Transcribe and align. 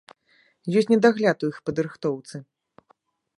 Ёсць 0.79 0.89
недагляд 0.93 1.37
у 1.49 1.51
іх 1.51 1.57
падрыхтоўцы. 1.71 2.35